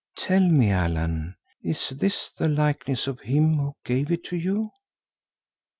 [0.15, 4.71] Tell me, Allan, is this the likeness of him who gave it to you?"